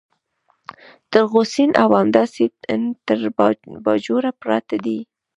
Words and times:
تر 1.11 1.23
غو 1.31 1.41
سین 1.53 1.71
او 1.83 1.89
همداسې 2.01 2.43
ان 2.71 2.81
تر 3.05 3.19
باجوړه 3.85 4.31
پراته 4.41 4.75
دي. 4.85 4.99